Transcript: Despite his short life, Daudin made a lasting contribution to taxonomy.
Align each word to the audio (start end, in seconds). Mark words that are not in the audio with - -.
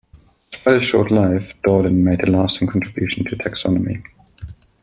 Despite 0.49 0.77
his 0.79 0.85
short 0.87 1.11
life, 1.11 1.53
Daudin 1.61 1.97
made 2.03 2.23
a 2.27 2.31
lasting 2.31 2.69
contribution 2.69 3.23
to 3.25 3.35
taxonomy. 3.35 4.03